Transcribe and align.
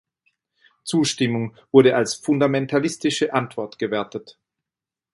Zustimmung 0.83 1.55
wurde 1.71 1.95
als 1.95 2.15
fundamentalistische 2.15 3.35
Antwort 3.35 3.77
gewertet. 3.77 4.39